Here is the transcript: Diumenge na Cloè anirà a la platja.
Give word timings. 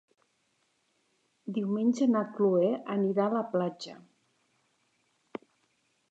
Diumenge 1.57 2.07
na 2.13 2.23
Cloè 2.37 2.71
anirà 2.93 3.27
a 3.29 3.33
la 3.33 3.43
platja. 3.51 3.93